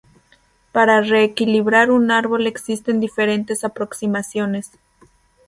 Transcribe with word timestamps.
Para 0.71 1.01
re-equilibrar 1.01 1.91
un 1.91 2.09
árbol 2.09 2.47
existen 2.47 2.99
diferentes 2.99 3.63
aproximaciones. 3.63 4.71